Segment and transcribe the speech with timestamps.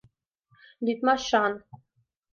[0.85, 1.53] —Лӱдмашан.